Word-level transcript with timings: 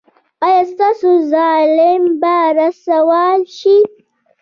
ایا 0.45 0.61
ستاسو 0.71 1.09
ظالم 1.31 2.03
به 2.21 2.35
رسوا 2.57 3.25
شي؟ 3.57 3.77